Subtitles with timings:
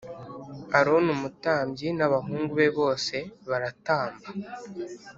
[0.77, 3.15] Aroni umutambyi n abahungu be bose
[3.49, 4.27] baratamba